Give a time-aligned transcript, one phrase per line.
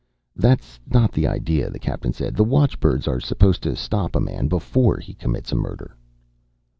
[0.35, 2.35] "That's not the idea," the captain said.
[2.35, 5.95] "The watchbirds are supposed to stop a man before he commits a murder."